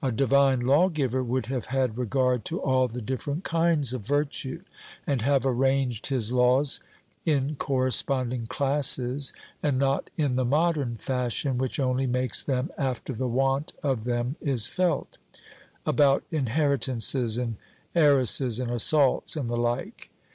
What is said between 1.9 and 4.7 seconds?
regard to all the different kinds of virtue,